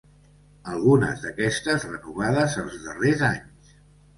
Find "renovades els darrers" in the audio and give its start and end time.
1.91-3.23